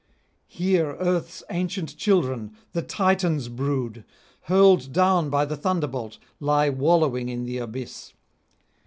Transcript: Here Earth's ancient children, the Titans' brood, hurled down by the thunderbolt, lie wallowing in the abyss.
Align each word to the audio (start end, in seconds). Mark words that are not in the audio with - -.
Here 0.47 0.95
Earth's 0.99 1.43
ancient 1.51 1.95
children, 1.95 2.55
the 2.71 2.81
Titans' 2.81 3.49
brood, 3.49 4.03
hurled 4.45 4.91
down 4.91 5.29
by 5.29 5.45
the 5.45 5.55
thunderbolt, 5.55 6.17
lie 6.39 6.69
wallowing 6.71 7.29
in 7.29 7.43
the 7.43 7.59
abyss. 7.59 8.11